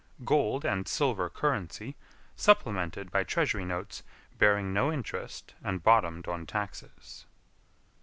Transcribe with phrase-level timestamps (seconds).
[0.25, 1.95] Gold and silver currency
[2.35, 4.01] supplemented by treasury notes
[4.39, 7.27] bearing no interest and bottomed on taxes.